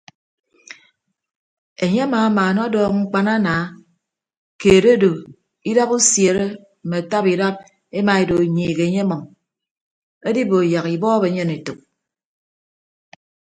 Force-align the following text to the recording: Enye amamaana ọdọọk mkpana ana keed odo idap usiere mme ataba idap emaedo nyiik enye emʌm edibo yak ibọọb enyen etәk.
Enye 1.83 1.99
amamaana 2.05 2.59
ọdọọk 2.67 2.91
mkpana 2.99 3.31
ana 3.39 3.53
keed 4.59 4.83
odo 4.93 5.11
idap 5.69 5.89
usiere 5.97 6.45
mme 6.83 6.95
ataba 7.01 7.29
idap 7.35 7.55
emaedo 7.97 8.35
nyiik 8.55 8.79
enye 8.85 8.99
emʌm 9.05 9.21
edibo 10.27 10.57
yak 10.73 10.85
ibọọb 10.95 11.21
enyen 11.27 11.49
etәk. 11.57 11.79